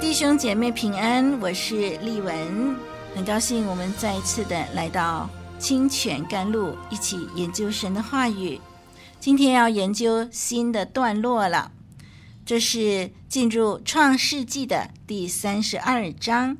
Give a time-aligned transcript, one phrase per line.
[0.00, 2.76] 弟兄姐妹平安，我是丽文，
[3.16, 8.60] 很高兴我们再一次的来到清泉甘露，一起研究神的话语。
[9.18, 11.72] 今天要研究新的段落了，
[12.46, 16.56] 这是进入创世纪的第三十二章。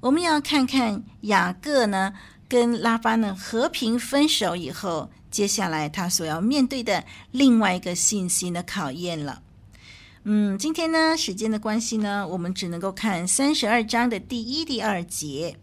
[0.00, 2.14] 我们要看看雅各呢
[2.48, 9.42] 跟拉巴呢和平分手以后，接下来他所要面对的另外一个信心的考验了。
[10.30, 15.56] 嗯，今天呢时间的关系呢，我们只能够看三十二章的第一、第二节。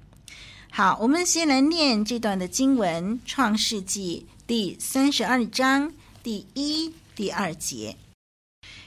[0.72, 5.94] 好，我们先来念这段的经文，《创世纪》第三十二章。
[6.24, 7.96] 第一、第二节，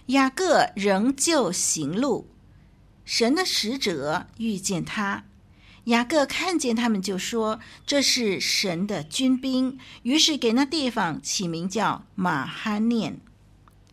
[0.06, 2.26] 雅各仍旧行路，
[3.04, 5.22] 神的使者遇见他，
[5.84, 13.20] 雅各看见他们，就说：“这是神的军兵。”于是给那地方起名叫马哈念。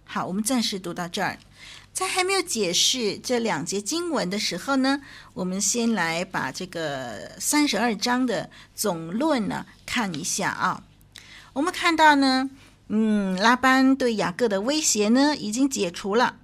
[0.03, 1.37] 好，我们暂时读到这儿，
[1.95, 5.01] 在还没有解释这两节经文的时候呢，
[5.33, 10.83] 我们先来把这个三十二章的总论呢看一下啊。
[11.53, 12.49] 我们看到呢。
[12.87, 16.35] 嗯，拉班对雅各的威胁呢，已经解除了。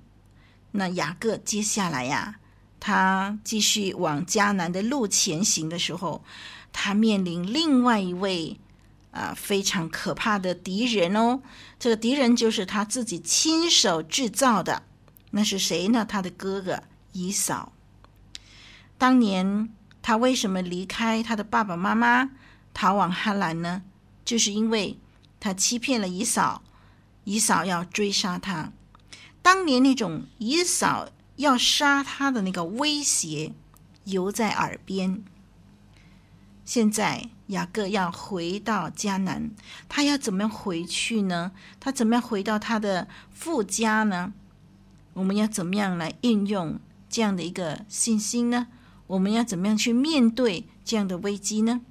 [0.72, 2.38] 那雅各接下来呀，
[2.80, 6.24] 他继续往迦南的路前行的时候，
[6.74, 8.60] 他面临另外一位
[9.12, 11.40] 啊非常可怕的敌人哦。
[11.78, 14.82] 这个敌人就是他自己亲手制造的，
[15.32, 16.06] 那是谁呢？
[16.06, 17.74] 他的哥哥姨嫂。
[18.98, 19.70] 当年
[20.02, 22.30] 他为什么离开他的爸爸妈妈，
[22.74, 23.82] 逃往哈兰呢？
[24.24, 24.98] 就是因为。
[25.44, 26.62] 他欺骗了姨嫂，
[27.24, 28.72] 姨嫂要追杀他。
[29.42, 33.52] 当年那种姨嫂要杀他的那个威胁
[34.04, 35.24] 犹在耳边。
[36.64, 39.50] 现在雅各要回到迦南，
[39.90, 41.54] 他要怎么样回去呢？
[41.80, 44.34] 他怎么样回到他的父家呢？
[45.14, 46.80] 我们要怎么样来运用
[47.10, 48.68] 这样的一个信心呢？
[49.08, 51.82] 我们要怎么样去面对这样的危机呢？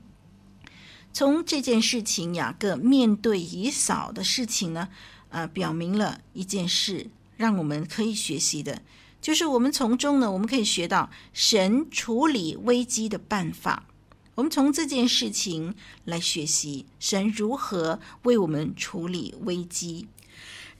[1.12, 4.88] 从这件事情，雅各面对以扫的事情呢，
[5.28, 8.80] 呃，表明了一件事，让我们可以学习的，
[9.20, 13.86] 就是我们从中呢，我们可以学到神处理危机的办法。
[14.36, 20.06] 我们从这件事情来学习神如何为我们处理危机。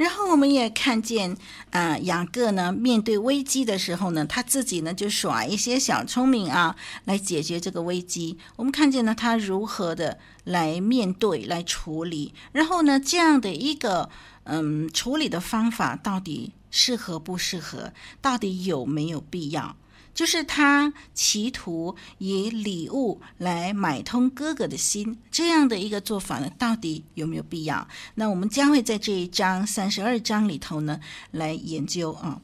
[0.00, 1.32] 然后我们也看见，
[1.68, 6.74] 啊、呃，雅各呢面对危机的时候呢，他自己呢就耍一些小聪明啊，
[7.04, 8.38] 来解决这个危机。
[8.56, 12.32] 我们看见呢他如何的来面对、来处理。
[12.52, 14.08] 然后呢，这样的一个
[14.44, 17.92] 嗯处理的方法到底适合不适合？
[18.22, 19.76] 到底有没有必要？
[20.20, 27.88] 就是他企图以礼物来买通哥哥的心，这样的一个做法呢，到底有没有必要？
[28.16, 31.00] 那我们将会在这一章三十二章里头呢
[31.30, 32.38] 来研究啊。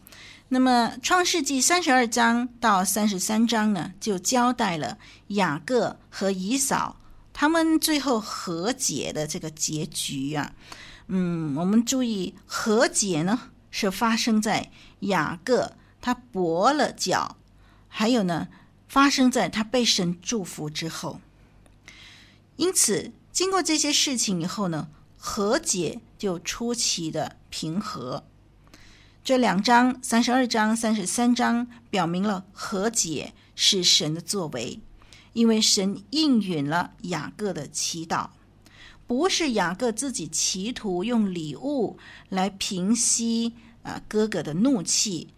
[0.48, 6.96] 那么创世纪三十二章到三十三章呢，就交代了雅各和以扫
[7.34, 10.50] 他们最后和解的这个结局啊。
[11.08, 13.38] 嗯，我们注意和解呢
[13.70, 14.70] 是发生在
[15.00, 17.35] 雅各他跛了脚。
[17.98, 18.48] 还有呢，
[18.86, 21.18] 发生在他被神祝福之后。
[22.56, 28.24] 因此，经过这些事情以后呢，和解就出奇的平和。
[29.24, 34.78] 这两章，三十二章、三十三章，表明了和解是神的作为，
[35.32, 38.28] 因为神应允了雅各的祈祷，
[39.06, 41.98] 不是雅各自己企图用礼物
[42.28, 45.28] 来平息啊哥哥的怒气。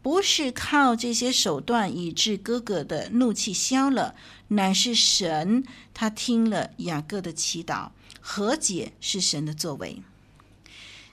[0.00, 4.14] 不是靠这些手段以致哥哥的怒气消了，
[4.48, 7.90] 乃是神他听了雅各的祈祷，
[8.20, 10.02] 和解是神的作为。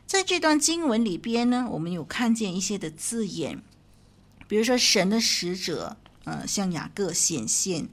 [0.06, 3.62] 在这段经文里边呢，我们有看见一些的字眼，
[4.48, 7.90] 比如说神的使者，呃，向雅各显现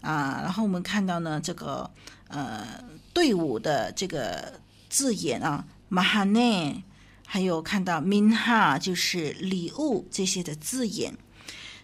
[0.00, 1.90] 啊，然后我们看到呢这个
[2.28, 2.82] 呃
[3.12, 6.82] 队伍的这个字眼啊，马哈内。
[7.32, 11.16] 还有看到 minha 就是礼物这些的字眼，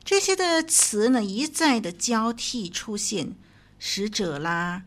[0.02, 3.36] 这些的词呢一再的交替出现，
[3.78, 4.82] 使者啦、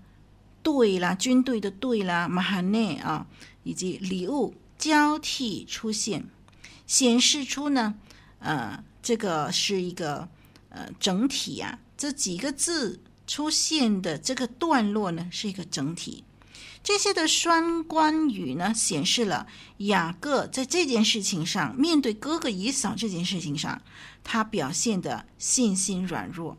[0.62, 3.26] 队啦、军队的队啦、mahane 啊，
[3.64, 6.26] 以及礼物交替出现，
[6.86, 7.96] 显示出呢，
[8.40, 10.28] 呃，这个是一个
[10.68, 16.26] 呃整体啊，这几个字出现的这个段落呢是一个整体。
[16.82, 19.46] 这些的双关语呢，显示了
[19.78, 23.82] 雅各在这件事情上，面对哥哥以扫这件事情上，
[24.24, 26.58] 他表现的信心软弱，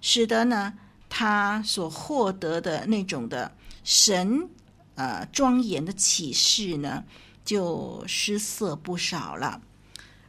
[0.00, 0.74] 使得呢，
[1.08, 3.54] 他所获得的那种的
[3.84, 4.48] 神
[4.94, 7.04] 呃庄严的启示呢，
[7.44, 9.60] 就失色不少了。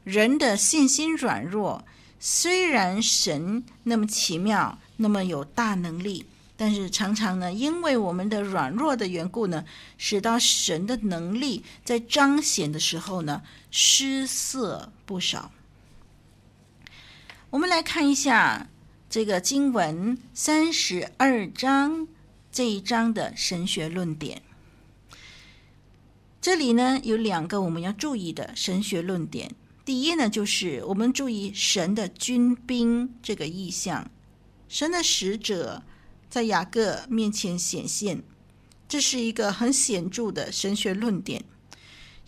[0.03, 1.85] 人的信心软弱，
[2.19, 6.25] 虽然神那么奇妙，那么有大能力。
[6.62, 9.66] 但是常常呢，因为我们的软弱的缘故呢，
[9.98, 13.42] 使到神的能力在彰显的时候呢，
[13.72, 15.52] 失色不少。
[17.50, 18.69] 我们来看一下
[19.10, 22.08] 这个经文三十二章
[22.52, 24.44] 这一章的神学论点。
[26.40, 29.56] 这里呢，有两个我们要注意的神学论点。
[29.84, 34.12] 第一呢，就是我们注意神的军兵这个意象，
[34.69, 35.81] 神的使者。
[36.31, 38.24] 在雅各面前显现，
[38.88, 41.44] 这是一个很显著的神学论点。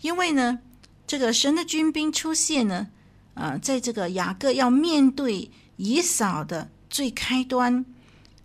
[0.02, 0.58] 因为呢，
[1.06, 2.88] 这个神的军兵出现呢，
[3.32, 7.86] 啊，在这个雅各要面对以扫的最开端，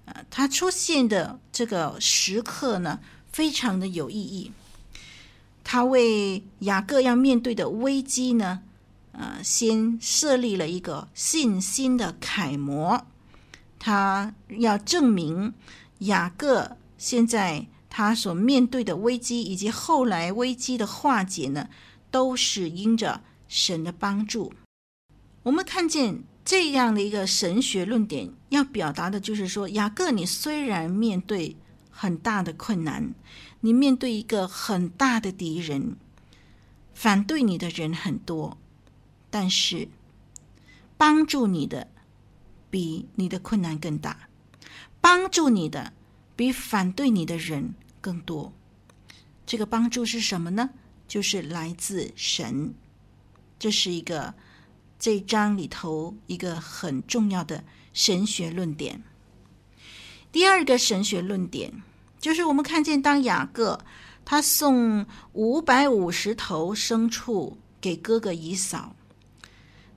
[0.06, 4.53] 啊，他出现的这个时刻呢，非常的有意义。
[5.65, 8.61] 他为雅各要面对的危机呢，
[9.11, 13.06] 啊，先设立了一个信心的楷模。
[13.79, 15.53] 他要证明
[15.99, 21.69] 雅各现在他所面对的危机，以及后来危机的化解呢，
[22.11, 24.53] 都是因着神的帮助。
[25.43, 31.55] 我们看见这样的一个神学论点，要表达的就是说，雅各，你虽然面对
[31.89, 33.13] 很大的困难，
[33.61, 35.95] 你面对一个很大的敌人，
[36.93, 38.57] 反对你的人很多，
[39.29, 39.87] 但是
[40.97, 41.87] 帮助你的。
[42.69, 44.30] 比你的困难更大，
[45.01, 45.94] 帮助你的
[46.36, 48.54] 比反对你的人更多。
[49.45, 50.69] 这个帮助是什么呢？
[51.07, 52.74] 就是来自神。
[53.57, 54.33] 这是一个
[55.00, 57.63] 这一章里头一个很重要的
[57.94, 59.04] 神学论点。
[60.31, 61.81] 第二个神学论点
[62.19, 63.83] 就是我们看见，当雅各
[64.24, 68.95] 他送五百五十头牲畜给哥哥以扫。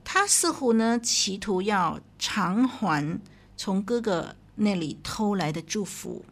[0.03, 3.19] 他似乎呢，企图要偿还
[3.57, 6.23] 从哥哥那里偷来的祝福。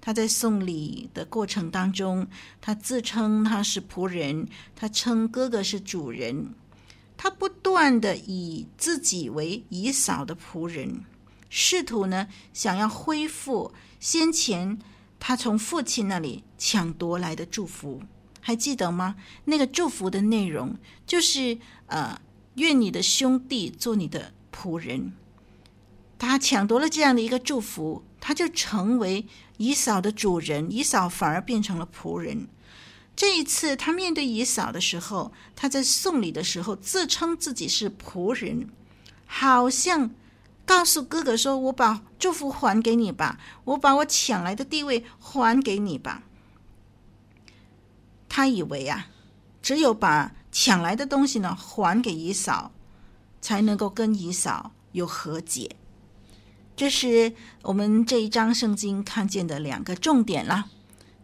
[0.00, 2.28] 他在送礼的过程当中，
[2.60, 6.54] 他自称他是仆人，他称哥哥是主人。
[7.16, 11.04] 他不断的以自己为以嫂的仆人，
[11.50, 14.78] 试图呢，想要恢复先前
[15.18, 18.00] 他从父亲那里抢夺来的祝福。
[18.40, 19.16] 还记得吗？
[19.46, 22.20] 那个祝福的内容就是呃。
[22.54, 25.12] 愿你的兄弟做你的仆人。
[26.18, 29.24] 他抢夺了这样的一个祝福，他就成为
[29.58, 32.48] 以扫的主人，以扫反而变成了仆人。
[33.14, 38.68] 这一次，他面对以扫的时候，他在送礼的时候自称自己是仆人，
[39.26, 40.10] 好像
[40.64, 46.24] 告诉哥哥说：“我把祝福还给你吧，我把我抢来的地位还给你吧。”
[48.28, 49.06] 他以为啊，
[49.62, 52.72] 只有把抢来的东西呢，还给以扫，
[53.40, 55.76] 才能够跟以扫有和解。
[56.76, 60.66] 这是我们这一章圣经看见的两个重点啦。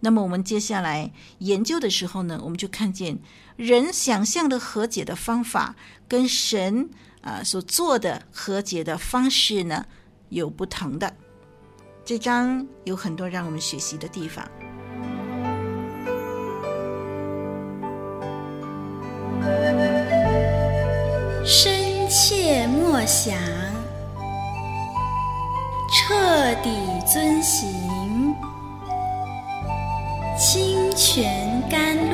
[0.00, 3.18] 那么我们接下来研究的时候呢，我们就看见
[3.56, 6.90] 人想象的和解的方法，跟神
[7.22, 9.86] 啊所做的和解的方式呢，
[10.28, 11.16] 有不同的。
[12.04, 14.46] 这章有很多让我们学习的地方。
[21.46, 21.73] 是
[22.26, 23.36] 切莫想，
[25.92, 26.70] 彻底
[27.06, 28.34] 遵行，
[30.38, 32.13] 清泉甘露，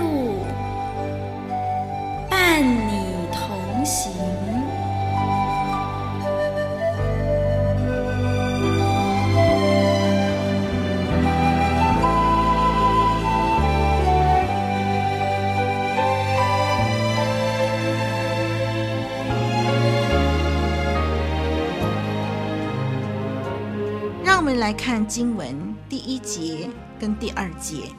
[24.70, 27.92] 来看经文第一节跟第二节，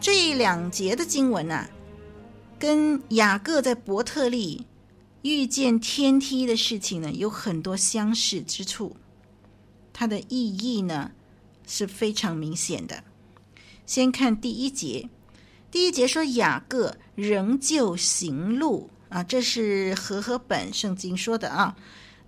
[0.00, 1.68] 这两节的经文啊，
[2.58, 4.66] 跟雅各在伯特利
[5.20, 8.96] 遇见天梯的事情呢，有很多相似之处。
[9.92, 11.10] 它的意义呢
[11.66, 13.04] 是非常明显的。
[13.84, 15.10] 先看第一节，
[15.70, 21.76] 第一节说雅各仍旧行路啊，这是和合本圣经说的啊。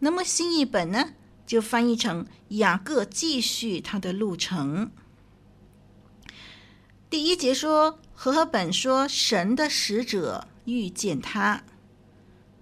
[0.00, 1.14] 那么新译本呢，
[1.52, 4.90] 就翻译成雅各继续他的路程。
[7.10, 11.62] 第一节说和合本说神的使者遇见他，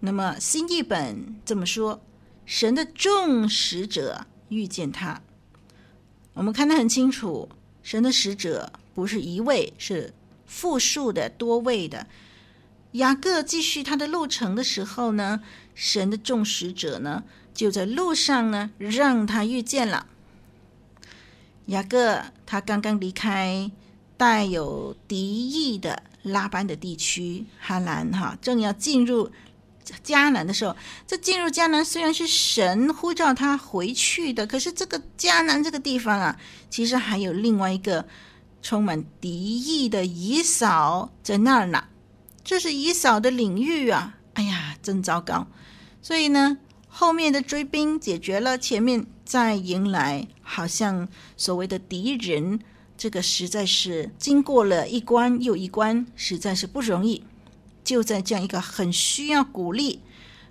[0.01, 2.03] 那么新译本这么说，
[2.45, 5.23] 神的众使者遇见他。
[6.33, 7.49] 我们看得很清楚，
[7.85, 10.13] 神的使者不是一位，是
[10.47, 12.09] 复数的、多位的。
[12.93, 15.41] 雅各继续他的路程的时候呢，
[15.75, 17.23] 神的众使者呢
[17.55, 20.07] 就在路上呢让他遇见了。
[21.67, 23.71] 雅各他刚刚离开
[24.17, 29.31] 带有敌意的拉班的地区哈兰哈，正要进入。
[30.05, 38.07] 迦南的时候，这进入迦南虽然是神呼召他回去的，可是这个迦南这个地方啊，其实还有另外一个
[38.63, 41.85] 充满敌意的以扫在那儿呢。
[42.51, 44.19] 这是以扫的领域啊！
[44.35, 45.47] 哎呀，真糟糕。
[46.03, 52.59] 所以呢，后面的追兵解决了，前面再迎来好像所谓的敌人，
[52.99, 57.23] 这个实在是经过了一关又一关，实在是不容易。
[57.85, 60.01] 就在这样一个很需要鼓励、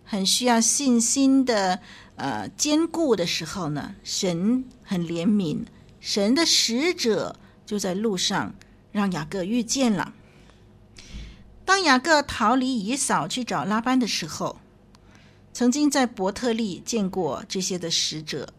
[0.06, 1.82] 很需要信心的
[2.16, 5.66] 呃坚固的时候呢，神很怜悯，
[6.00, 8.56] 神的使者就在路上
[8.94, 10.14] 让雅各遇见了。
[11.70, 14.58] 当雅各逃离以扫去找拉班的时候，
[15.54, 18.52] 曾经在伯特利见过这些的使者。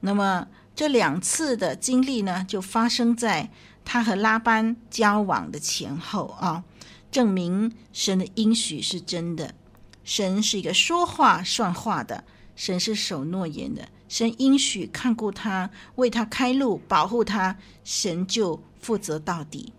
[0.00, 3.50] 那么这两次的经历呢，就发生在
[3.84, 6.64] 他和拉班交往的前后啊。
[7.12, 9.54] 证明神的应许是真的，
[10.02, 12.24] 神是一个说话算话的，
[12.56, 19.74] 神是守诺言的，神应许看顾他，为他开路，保护他，神就负责到底。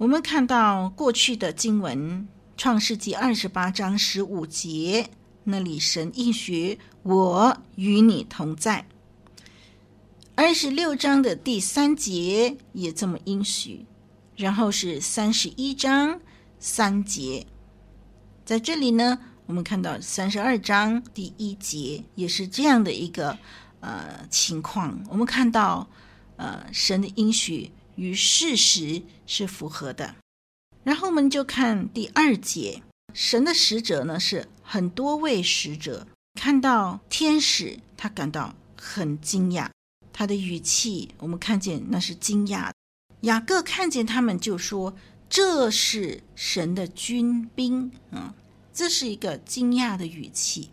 [0.00, 1.98] 我们看到过去的经文，
[2.56, 5.10] 《创世纪》二十八章十五节，
[5.44, 8.82] 那里神应许我与你同在；
[10.34, 13.84] 二十六章的第三节也这么应许。
[14.36, 16.18] 然后是三十一章
[16.58, 17.46] 三节，
[18.46, 23.38] 在这里呢，我们看到三十二章第一节也是这样的一个
[23.80, 24.98] 呃情况。
[25.10, 25.86] 我们看到
[26.36, 30.16] 呃神的应许与事实是符合的。
[30.82, 36.06] 然后我们就看第二节，神的使者呢是很多位使者，
[36.40, 39.68] 看到天使，他感到很惊讶，
[40.14, 42.70] 他的语气我们看见那是惊讶。
[43.20, 44.96] 雅各看见他们，就说
[45.28, 48.34] ：“这是神的军兵。”啊，
[48.72, 50.70] 这是一个惊讶的语气。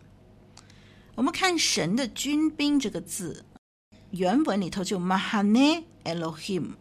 [1.14, 3.44] 我们看“神的军兵”这个字，
[4.12, 6.76] 原文里头就 mahane Elohim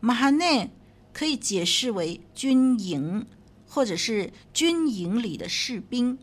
[0.00, 0.70] 马哈内
[1.12, 3.26] 可以解释为军营，
[3.66, 6.18] 或者是军营里的士兵。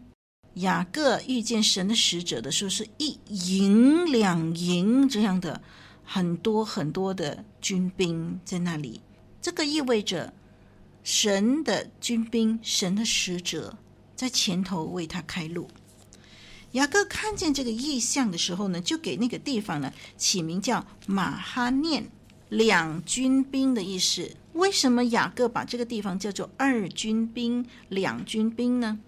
[0.55, 5.62] 雅各遇见神的使者的时候，是一营两营这样的。
[6.07, 9.01] 很多很多的军兵在那里，
[9.41, 10.31] 这个意味着
[11.03, 13.75] 神的军兵、神的使者
[14.15, 15.67] 在前头为他开路。
[16.74, 22.07] 雅各看见这个异象的时候呢，就给那个地方呢起名叫马哈念，
[22.49, 24.35] 两军兵的意思。
[24.53, 28.99] 为什么雅各把这个地方叫做二军兵、两军兵呢？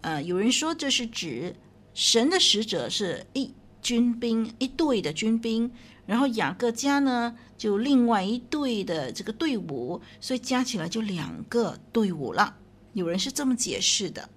[0.00, 1.56] 呃，有人说这是指
[1.94, 3.52] 神的使者是一。
[3.80, 5.70] 军兵一队的军兵，
[6.04, 12.56] 然后雅各家呢就另外一队的这个队伍，所以加起来就两个队伍了。
[12.92, 14.28] 有人是这么解释的。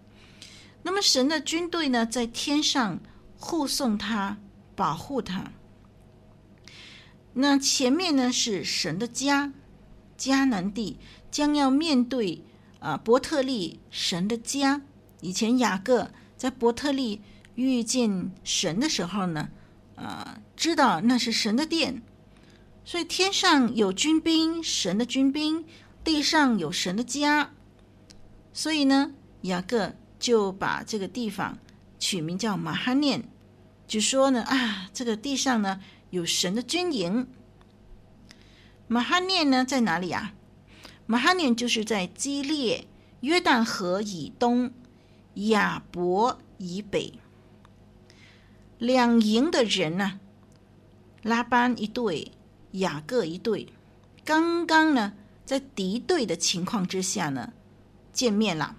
[0.83, 3.00] 那么神的军队呢，在天上
[3.35, 4.38] 护送他，
[4.75, 5.51] 保护他。
[7.33, 9.53] 那前面呢是神的家，
[10.17, 10.97] 迦南地
[11.29, 12.43] 将要面对
[12.79, 14.81] 啊伯特利神的家。
[15.21, 17.21] 以前雅各在伯特利。
[17.55, 19.50] 遇见神的时候呢，
[19.95, 22.01] 啊、知道那是神的殿，
[22.85, 25.65] 所以天上有军兵，神的军兵；
[26.01, 27.51] 地上有神的家，
[28.53, 29.11] 所以呢，
[29.41, 31.59] 雅各就把这个地方
[32.00, 33.29] 取名叫马哈念，
[33.85, 35.81] 就说呢，啊，这个地上呢
[36.12, 37.27] 有神的军营。
[38.88, 40.34] 马哈念呢在哪里啊？
[41.08, 42.88] 马哈念就是在基列
[43.22, 44.72] 约旦河以东，
[45.34, 47.13] 亚伯以北。
[48.77, 50.20] 两营的人呢、
[51.22, 52.32] 拉班一队，
[52.72, 53.72] 雅各一队，
[54.25, 55.13] 刚刚呢
[55.46, 57.53] 在敌对的情况之下呢
[58.12, 58.75] 见面了，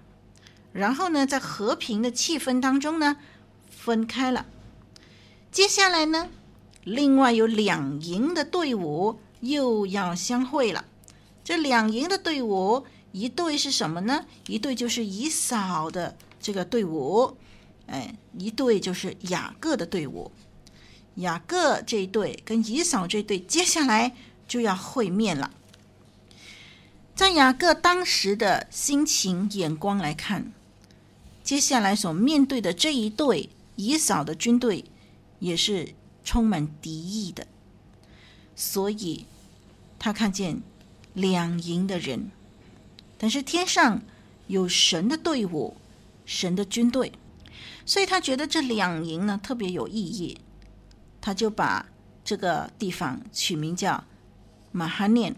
[0.71, 3.17] 然后呢在和平的气氛当中呢
[3.69, 4.45] 分开了。
[5.51, 6.29] 接下来呢，
[6.83, 10.85] 另外有两营的队伍又要相会了，
[11.43, 14.25] 这两营的队伍，一队是什么呢？
[14.47, 17.37] 一队就是以扫的这个队伍，
[17.87, 20.31] 哎，一队就是雅各的队伍。
[21.15, 24.15] 雅各这一队跟以扫这队，接下来
[24.47, 25.51] 就要会面了。
[27.15, 30.51] 在雅各当时的心情眼光来看，
[31.43, 34.83] 接下来所面对的这一队以扫的军队，
[35.37, 37.47] 也是充满敌意的，
[38.55, 39.25] 所以
[39.99, 40.61] 他看见
[41.13, 42.31] 两营的人，
[43.17, 44.01] 但是天上
[44.47, 45.75] 有神的队伍，
[46.25, 47.11] 神的军队，
[47.85, 50.37] 所以他觉得这两营呢特别有意义。
[51.21, 51.85] 他就把
[52.25, 54.03] 这个地方取名叫
[54.73, 55.35] 马哈念。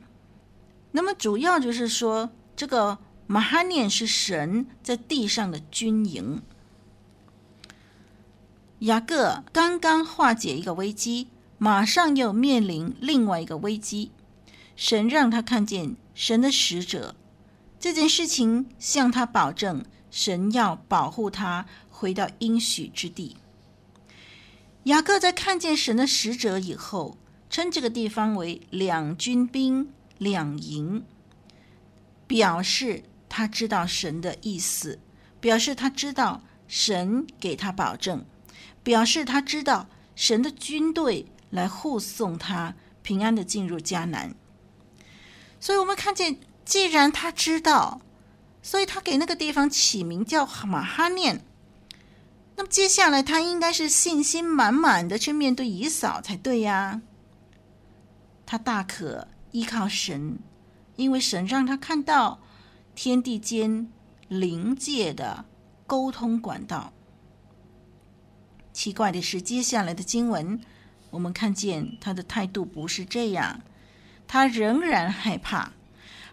[0.91, 6.41] 那么主要就是说，这个马哈念是神在地上的军营。
[8.79, 14.11] 雅各刚刚化解一个危机，马上又面临另外一个危机。
[14.75, 17.15] 神让他看见神的使者，
[17.79, 23.37] 这件事情向他保证，神要保护他回到应许之地。
[24.83, 27.17] 雅各在看见神的使者以后，
[27.49, 31.05] 称这个地方为两军兵两营，
[32.27, 34.99] 表示他知道神的意思，
[35.39, 38.25] 表示他知道神给他保证，
[38.85, 44.35] 表示他知道神的军队来护送他平安的进入迦南。
[45.59, 47.99] 所以，我们看见，既然他知道，
[48.61, 51.43] 所以他给那个地方起名叫马哈念。
[52.55, 57.01] 那么接下来，他应该是信心满满的去面对以扫才对呀。
[58.45, 60.37] 他大可依靠神，
[60.95, 62.39] 因为神让他看到
[62.93, 63.91] 天地间
[64.27, 65.45] 灵界的
[65.87, 66.93] 沟通管道。
[68.75, 70.59] 奇怪的是，接下来的经文，
[71.09, 73.61] 我们看见他的态度不是这样，
[74.27, 75.71] 他仍然害怕，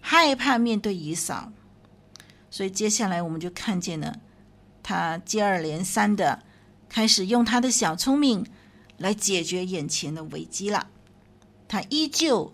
[0.00, 1.52] 害怕面对以嫂。
[2.50, 4.18] 所以接下来我们就看见了。
[4.82, 6.42] 他接二连三的
[6.88, 8.44] 开始用他的小聪明
[8.98, 10.88] 来解决眼前的危机了。
[11.68, 12.52] 他依旧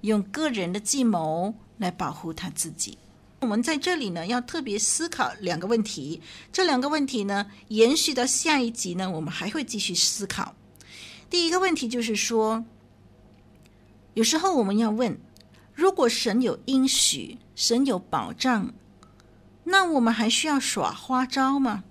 [0.00, 2.96] 用个人的计谋来保护他自己。
[3.40, 6.20] 我们在这里呢，要特别思考两个问题。
[6.52, 10.54] 这两个问题呢，延续到下一集呢，我们还会继续思考。
[11.28, 12.64] 第一个问题就是说，
[14.14, 15.18] 有时候我们要问：
[15.74, 18.72] 如果神有应许，神有保障，
[19.64, 21.84] 那我们还需要耍花招吗？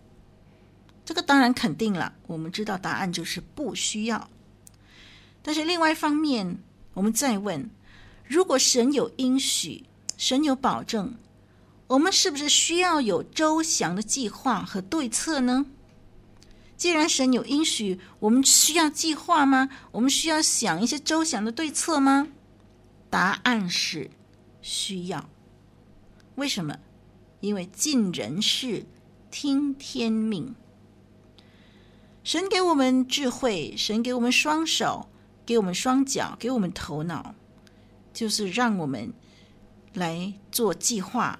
[1.05, 4.29] 这个当然肯定了，我们知道答案就是不需要。
[5.43, 6.57] 但是另外一方面，
[6.95, 7.69] 我们再问：
[8.25, 9.85] 如果神有应许，
[10.17, 11.13] 神有保证，
[11.87, 15.67] 我们是不是需要有周详的计划和对策呢？
[16.75, 19.69] 既然神有应许，我们需要计划吗？
[19.91, 22.27] 我们需要想一些周详的对策吗？
[23.09, 24.09] 答案是
[24.61, 25.29] 需要。
[26.35, 26.77] 为什么？
[27.39, 28.85] 因为尽人事，
[29.29, 30.55] 听天命。
[32.23, 35.07] 神给我们智慧，神给我们双手，
[35.45, 37.35] 给我们双脚，给我们头脑，
[38.11, 39.13] 就是让我们
[39.93, 41.39] 来做计划，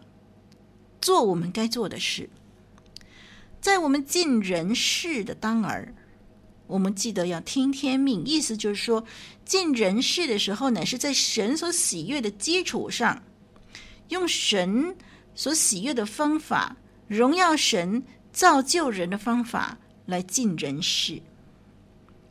[1.06, 2.28] 做我们该做的事。
[3.62, 5.94] 在我们尽人事的当儿，
[6.65, 8.26] 我们记得要听天命。
[8.26, 9.06] 意思就是说，
[9.46, 13.22] 尽人事的时候呢，是在神所喜悦的基础上，
[14.10, 14.96] 用神。
[15.36, 21.22] 所喜悦的方法，荣耀神、造就人的方法来尽人事。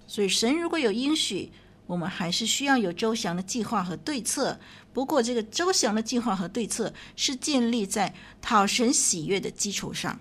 [0.09, 1.53] 所以，神如果有应许，
[1.87, 4.59] 我们还是需要有周详的计划和对策。
[4.95, 10.19] 不过，这个周详的计划和对策是建立在讨神喜悦的基础上。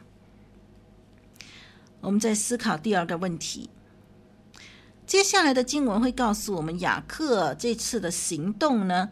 [2.01, 3.69] 我们再思考第二个问题。
[5.05, 9.11] 接下来的经文会告诉我们，雅各这次的行动呢，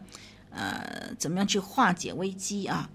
[0.50, 2.90] 呃，怎么样去化解危机啊？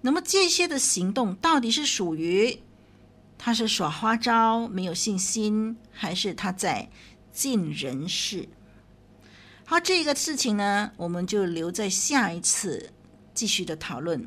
[0.00, 2.60] 那么这些的行动到底是属于
[3.36, 6.90] 他是耍花招、没有信心，还是他在
[7.32, 8.48] 尽人事？
[9.70, 12.88] 好，这个事情呢，我们就留在下一次
[13.34, 14.26] 继续的讨论。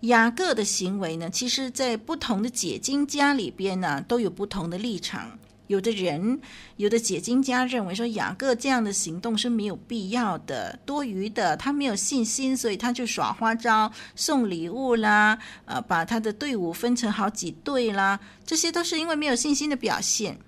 [0.00, 5.38] 雅各的行为呢，其实在不同的解经家里边呢，都有不同的立场。
[5.68, 6.38] 有的人，
[6.76, 11.56] 有的解经家认为说，雅各这样的行动是没有必要的、多余的。
[11.56, 20.38] 他没有信心，所以他就耍花招、送礼物啦，呃，把他的队伍分成好几队啦，这些都是因为没有信心的表现。